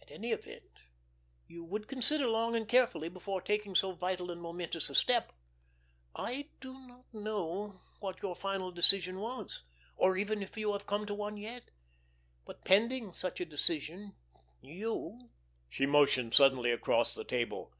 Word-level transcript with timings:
In 0.00 0.08
any 0.08 0.30
event, 0.30 0.78
you 1.48 1.64
would 1.64 1.88
consider 1.88 2.28
long 2.28 2.54
and 2.54 2.68
carefully 2.68 3.08
before 3.08 3.40
taking 3.40 3.74
so 3.74 3.90
vital 3.90 4.30
and 4.30 4.40
momentous 4.40 4.88
a 4.88 4.94
step. 4.94 5.32
I 6.14 6.50
do 6.60 6.74
not 6.86 7.12
know 7.12 7.80
what 7.98 8.22
your 8.22 8.36
final 8.36 8.70
decision 8.70 9.18
was, 9.18 9.64
or 9.96 10.16
even 10.16 10.44
if 10.44 10.56
you 10.56 10.72
have 10.74 10.86
come 10.86 11.06
to 11.06 11.14
one 11.14 11.36
yet; 11.36 11.72
but, 12.44 12.64
pending 12.64 13.14
such 13.14 13.40
a 13.40 13.44
decision, 13.44 14.14
you—" 14.60 15.30
She 15.68 15.86
motioned 15.86 16.34
suddenly 16.34 16.70
across 16.70 17.12
the 17.12 17.24
table. 17.24 17.72